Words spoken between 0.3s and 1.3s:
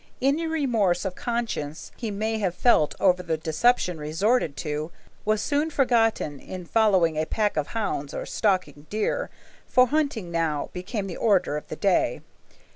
remorse of